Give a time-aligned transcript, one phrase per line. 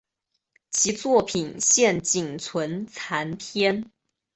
[0.71, 3.91] 其作品现仅存残篇。